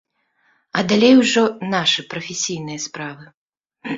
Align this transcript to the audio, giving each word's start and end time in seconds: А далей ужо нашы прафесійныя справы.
А 0.79 0.81
далей 0.91 1.13
ужо 1.21 1.43
нашы 1.75 2.07
прафесійныя 2.13 2.79
справы. 2.89 3.25